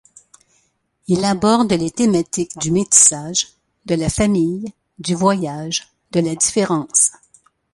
[1.07, 3.49] Il aborde les thématiques du métissage,
[3.85, 7.11] de la famille, du voyage, de la différence.